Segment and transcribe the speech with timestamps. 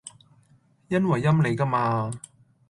[0.87, 2.09] 因為陰你㗎嘛